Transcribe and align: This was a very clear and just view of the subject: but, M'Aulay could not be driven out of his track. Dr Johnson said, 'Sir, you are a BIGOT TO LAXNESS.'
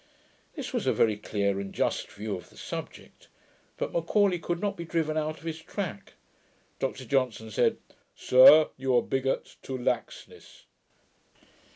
This 0.55 0.73
was 0.73 0.87
a 0.87 0.93
very 0.93 1.15
clear 1.15 1.59
and 1.59 1.71
just 1.71 2.11
view 2.11 2.35
of 2.35 2.49
the 2.49 2.57
subject: 2.57 3.27
but, 3.77 3.91
M'Aulay 3.93 4.41
could 4.41 4.59
not 4.59 4.75
be 4.75 4.83
driven 4.83 5.15
out 5.15 5.37
of 5.37 5.43
his 5.43 5.61
track. 5.61 6.13
Dr 6.79 7.05
Johnson 7.05 7.51
said, 7.51 7.77
'Sir, 8.15 8.69
you 8.77 8.95
are 8.95 8.99
a 9.01 9.03
BIGOT 9.03 9.57
TO 9.61 9.77
LAXNESS.' 9.77 10.65